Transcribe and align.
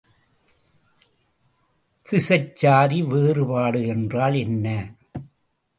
திசைச்சாரி 2.05 3.01
வேறுபாடு 3.01 3.87
என்றால் 3.87 4.33
என்ன? 4.35 4.67